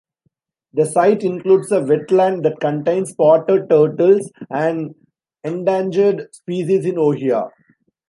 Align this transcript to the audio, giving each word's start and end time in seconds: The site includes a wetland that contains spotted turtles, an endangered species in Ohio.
The 0.73 0.87
site 0.87 1.21
includes 1.23 1.71
a 1.71 1.79
wetland 1.79 2.41
that 2.41 2.59
contains 2.59 3.11
spotted 3.11 3.69
turtles, 3.69 4.31
an 4.49 4.95
endangered 5.43 6.33
species 6.33 6.87
in 6.87 6.97
Ohio. 6.97 7.51